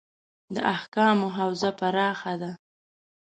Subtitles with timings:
[0.53, 2.51] د احکامو حوزه پراخه ده.